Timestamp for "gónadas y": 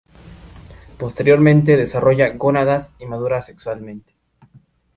2.29-3.05